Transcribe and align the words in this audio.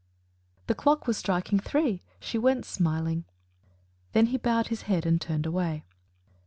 "The 0.65 0.73
clock 0.73 1.05
was 1.05 1.17
striking 1.17 1.59
three 1.59 2.01
she 2.19 2.39
went 2.39 2.65
smiling." 2.65 3.25
Then 4.13 4.25
he 4.33 4.37
bowed 4.37 4.69
his 4.69 4.81
head 4.89 5.05
and 5.05 5.21
turned 5.21 5.45
away. 5.45 5.83